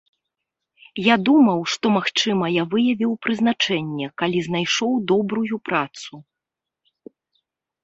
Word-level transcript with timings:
Я 1.07 1.15
думаў, 1.27 1.59
што, 1.73 1.85
магчыма, 1.97 2.45
я 2.55 2.63
выявіў 2.71 3.11
прызначэнне, 3.27 4.09
калі 4.23 4.39
знайшоў 4.49 4.91
добрую 5.15 5.55
працу. 5.71 6.11